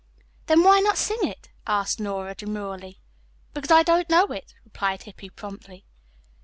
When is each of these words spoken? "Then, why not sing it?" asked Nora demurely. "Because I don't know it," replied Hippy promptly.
"Then, 0.47 0.63
why 0.63 0.79
not 0.79 0.97
sing 0.97 1.19
it?" 1.27 1.49
asked 1.67 1.99
Nora 1.99 2.33
demurely. 2.33 2.99
"Because 3.53 3.69
I 3.69 3.83
don't 3.83 4.09
know 4.09 4.25
it," 4.31 4.55
replied 4.65 5.03
Hippy 5.03 5.29
promptly. 5.29 5.85